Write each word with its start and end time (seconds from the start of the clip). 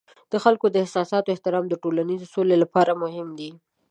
د 0.31 0.33
خلکو 0.43 0.65
د 0.69 0.75
احساساتو 0.83 1.31
احترام 1.33 1.65
د 1.69 1.73
ټولنیز 1.83 2.21
سولې 2.35 2.57
لپاره 2.63 2.91
مهم 3.03 3.27
دی. 3.39 3.51